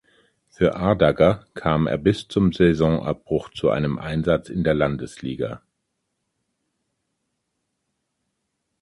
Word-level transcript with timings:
Für 0.49 0.77
Ardagger 0.77 1.45
kam 1.53 1.85
er 1.85 1.99
bis 1.99 2.27
zum 2.27 2.51
Saisonabbruch 2.53 3.49
zu 3.51 3.69
einem 3.69 3.99
Einsatz 3.99 4.49
in 4.49 4.63
der 4.63 4.73
Landesliga. 4.73 5.61